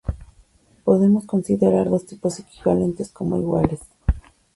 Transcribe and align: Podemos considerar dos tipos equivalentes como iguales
Podemos 0.83 1.25
considerar 1.27 1.87
dos 1.87 2.07
tipos 2.07 2.39
equivalentes 2.39 3.11
como 3.11 3.37
iguales 3.37 3.81